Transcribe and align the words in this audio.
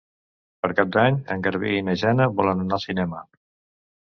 Per 0.65 0.69
Cap 0.79 0.89
d'Any 0.95 1.19
en 1.35 1.45
Garbí 1.47 1.75
i 1.81 1.85
na 1.91 1.97
Jana 2.05 2.27
volen 2.41 2.65
anar 2.65 2.81
al 2.81 2.85
cinema. 2.89 3.21